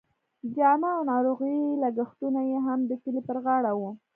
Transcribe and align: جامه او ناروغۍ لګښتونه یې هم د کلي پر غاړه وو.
جامه 0.55 0.89
او 0.97 1.01
ناروغۍ 1.11 1.57
لګښتونه 1.83 2.39
یې 2.49 2.57
هم 2.65 2.79
د 2.89 2.91
کلي 3.03 3.21
پر 3.27 3.37
غاړه 3.45 3.71
وو. 3.79 3.91